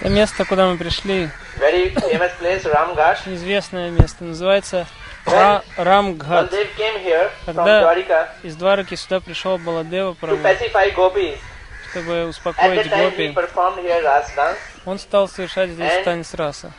[0.00, 1.28] Это место, куда мы пришли,
[3.26, 4.86] известное место, называется
[5.26, 5.62] Ра-
[7.44, 7.80] Когда
[8.42, 10.14] из Двараки сюда пришел Баладева
[11.90, 13.28] чтобы успокоить гопи.
[14.86, 16.72] Он стал совершать здесь танец раса.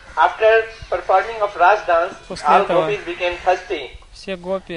[2.27, 2.85] После этого-
[4.11, 4.73] Все гопи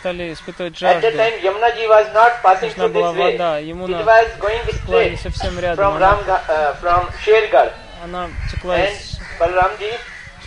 [0.00, 1.18] стали испытывать At that жажду.
[1.18, 3.32] time Yamuna ji was not passing Нужна through была this way.
[3.32, 3.58] вода.
[3.58, 5.84] Ему was going была не совсем рядом.
[5.84, 6.18] from Она,
[6.48, 7.72] uh,
[8.04, 9.18] она текла из-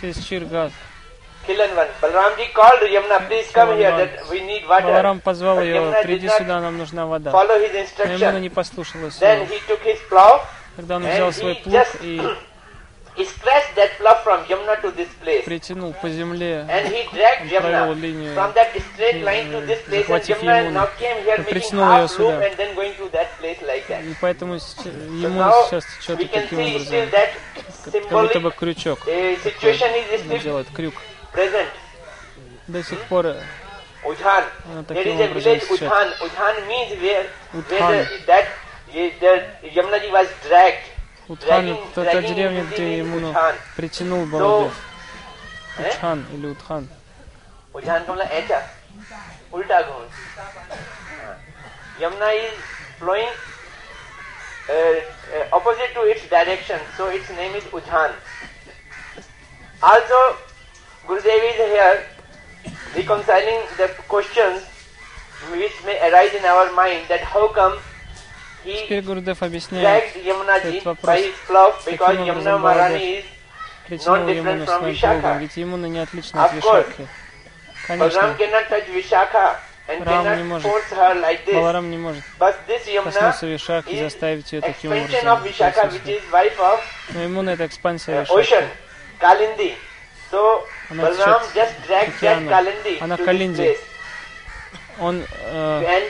[0.00, 0.72] через Чиргат.
[1.46, 4.86] Kilanvan, Balramji called Yamuna, please come here that we need water.
[4.86, 7.30] Баларам позвал ее, Yamuna приди сюда, нам нужна вода.
[7.30, 8.40] Но Ямуна instruction.
[8.40, 9.46] не послушалась его.
[10.76, 12.20] Когда он взял свой плуг и
[15.44, 19.80] притянул по земле, And he dragged он провел линию, from that straight line to this
[19.84, 20.06] place.
[20.08, 22.24] And захватив И making притянул ее сюда.
[22.24, 24.02] loop and then going to that place like that.
[24.04, 27.08] и поэтому с- So ему now сейчас течет таким образом.
[27.84, 30.94] Как будто бы крючок uh, still делает, крюк.
[32.66, 33.42] До сих пор э,
[34.04, 34.44] Udhan.
[34.88, 35.62] There is a village.
[35.68, 36.12] Udhan.
[36.20, 38.46] Udhan means where, where the, that
[38.90, 40.93] the Yamunaji was dragged.
[41.27, 43.55] Утхан, dragging- это та dragging деревня, into где the ему Udhan.
[43.75, 44.73] притянул So, Баладев.
[45.77, 45.89] eh?
[45.89, 46.87] Утхан или Утхан.
[47.73, 48.69] Udhan का मतलब ऐसा
[49.53, 50.07] उल्टा घूम
[51.99, 52.53] Yamuna is
[52.97, 53.27] flowing
[54.69, 58.11] uh, uh, opposite to its direction, so its name is Udhan.
[59.83, 60.37] Also,
[61.07, 62.05] Gurudev is here
[62.95, 64.63] reconciling the questions
[65.51, 67.83] which may arise in our mind that how come he
[68.64, 71.20] Теперь Гурдев объясняет, этот вопрос.
[71.84, 73.24] Каким образом is
[73.86, 76.52] притянул Ямуну своим плугом, ведь Ямуна не отлична от.
[76.54, 77.08] Вишакхи.
[77.86, 78.36] Конечно,
[79.86, 80.70] Рам не может.
[81.52, 86.80] Баларам не может коснуться Вишакхи и заставить ее таким образом присутствовать.
[87.10, 88.66] Но Ямуна это экспансия ocean,
[89.20, 89.74] Вишакхи.
[90.90, 91.42] Она течет
[91.90, 92.50] океану.
[93.00, 93.78] Она Калинди.
[95.00, 96.00] Он э,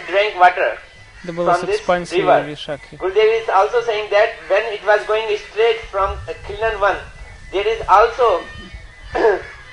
[1.32, 2.56] было с From this river.
[2.98, 6.96] Gurudev is also saying that when it was going straight from uh, Kilanvan,
[7.52, 8.42] there is also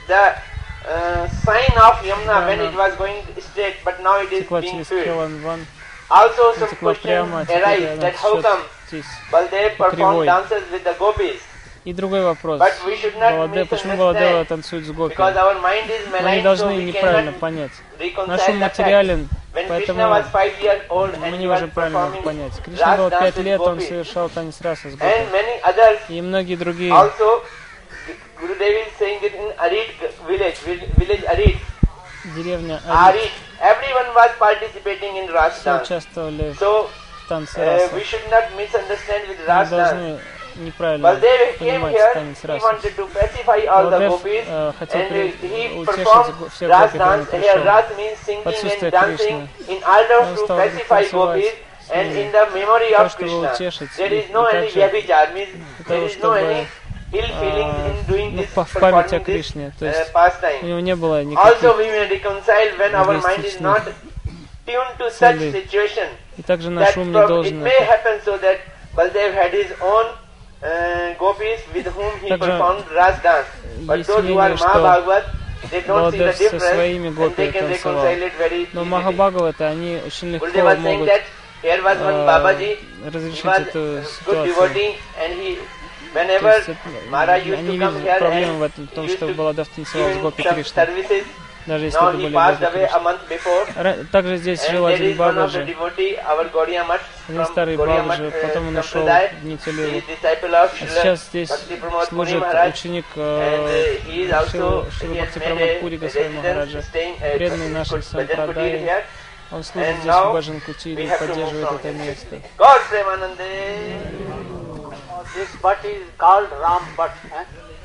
[0.07, 0.35] the
[0.87, 5.67] uh, sign of Yamuna when it was going straight, but now it is being filled.
[6.09, 8.63] Also some а теперь arise that how come.
[9.31, 11.39] Baldev performed dances with the gopis,
[11.85, 12.59] И другой вопрос.
[12.59, 15.37] but we should not Баладе, почему Баладева танцует с because Гопи?
[15.37, 17.71] our mind is Мы не должны неправильно понять.
[18.27, 22.53] Наш ум материален, поэтому was five years old мы and не можем правильно понять.
[22.63, 25.05] Кришна dance пять лет, он совершал танец раса с Гопи.
[25.05, 26.91] many others И многие другие.
[26.91, 27.43] Also,
[28.39, 29.91] Gurudev is saying it in Arid
[30.27, 31.57] village, vil- village Arid.
[32.35, 33.19] Деревня Ари.
[33.19, 33.31] Arid.
[33.59, 37.95] Everyone was participating in Ras Все участвовали в танце uh, раса.
[38.55, 40.19] Мы должны
[40.55, 41.19] неправильно
[41.59, 46.97] понимать танец Балдев gopis э, хотел при- утешить всех гопи.
[47.63, 49.47] Ras means singing Отсутствие Кришны.
[49.69, 51.55] Он стал танцевать
[51.93, 53.53] and in the memory of Krishna.
[53.97, 55.49] There is no any также vyabhichar, means
[55.87, 56.67] there is no any
[57.13, 59.07] ill feelings а, in doing ну, this, в performing
[59.77, 61.37] this uh, pastime.
[61.37, 63.83] Also, we may reconcile when our mind is not
[64.65, 66.07] tuned to such situation.
[66.37, 68.59] И также That наш ум не prob- it may happen so that
[68.95, 70.05] Baldev had his own
[70.61, 73.47] uh, gopis with whom he Также performed Ras dance.
[73.87, 74.67] But есть those who are мнение, что
[75.87, 78.03] Баладев со difference своими and гопи they can танцевал.
[78.03, 78.83] reconcile it very Но.
[78.85, 81.21] Махабхагавата, они очень легко могут э,
[83.05, 84.25] разрешить эту ситуацию.
[84.25, 84.57] То есть
[85.19, 85.59] они
[87.57, 90.17] to come видят here проблему в этом, в том, used что to Баладев танцевал с
[90.17, 91.23] Гопи Кришной.
[91.65, 92.35] Даже если это были
[94.11, 95.75] Также здесь жил один Бабаджи,
[97.27, 100.01] один старый Бабаджи, потом он uh, ушел в Нитилеву.
[100.53, 101.49] А сейчас здесь
[102.09, 103.97] служит ученик э,
[104.31, 106.81] also, Шила- he Шила has Бхакти made Прамод a Пури Госвами Махараджа.
[107.37, 109.03] преданный Kutir Сампрадаи.
[109.51, 112.35] Он служит здесь в Баджан Кутире и поддерживает это место.
[112.35, 112.41] Eh?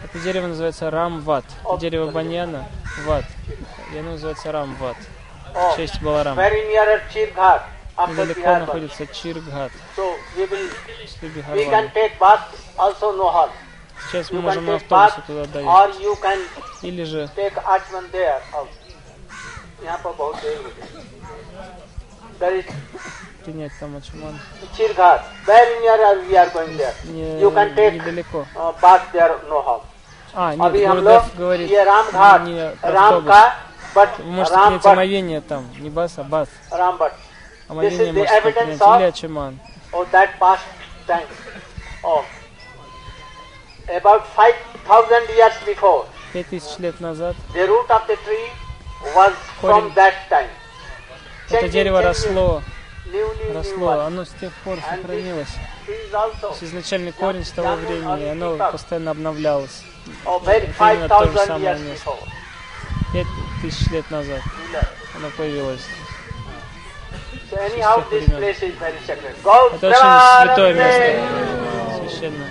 [0.05, 1.45] Это дерево называется Рамват.
[1.81, 2.65] Дерево баньяна,
[3.05, 3.25] ват.
[3.93, 4.97] Яну называется Рамват.
[5.77, 6.37] Честь Баларам.
[8.09, 9.73] Недалеко находится Чиргхат.
[11.21, 11.45] Чиргат.
[14.11, 15.97] Сейчас мы можем на автобусе туда доехать.
[16.83, 17.29] Или же...
[23.45, 24.39] Принять там Ачман.
[24.77, 25.25] Чиргат.
[27.95, 28.47] Недалеко.
[30.35, 30.59] А, нет,
[31.03, 31.71] Гурдев говорит,
[32.41, 33.33] не автобус.
[33.97, 36.49] Может, какие то омовение там, не бас, а бас.
[37.69, 39.59] Омовение может быть, или ачиман.
[43.89, 48.51] About 5000 years before, 5000 лет назад, the root of the tree
[49.15, 50.49] was from that time.
[51.49, 52.63] Это дерево росло,
[53.55, 55.55] росло, оно с тех пор сохранилось.
[56.41, 59.85] То изначальный корень с того времени, оно постоянно обновлялось.
[60.25, 62.19] Это примерно то.
[63.17, 63.27] Пять
[63.63, 64.87] тысяч лет назад Ruler.
[65.17, 65.81] оно появилось.
[67.51, 68.39] So anyhow, тех this времен.
[68.39, 69.35] place is very sacred.
[69.43, 72.51] God Это очень святое место, священное.